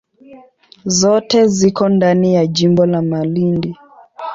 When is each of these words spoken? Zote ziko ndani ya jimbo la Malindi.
Zote 0.85 1.47
ziko 1.47 1.89
ndani 1.89 2.33
ya 2.33 2.47
jimbo 2.47 2.85
la 2.85 3.01
Malindi. 3.01 3.75